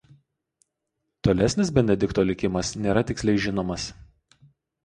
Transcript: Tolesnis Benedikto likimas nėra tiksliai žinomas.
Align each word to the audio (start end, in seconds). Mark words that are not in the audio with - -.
Tolesnis 1.27 1.71
Benedikto 1.77 2.25
likimas 2.31 2.75
nėra 2.87 3.07
tiksliai 3.11 3.45
žinomas. 3.47 3.87